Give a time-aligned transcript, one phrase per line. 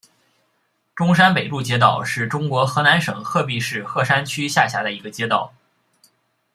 [0.95, 5.53] 中山北路街道是中国河南省鹤壁市鹤山区下辖的一个街道。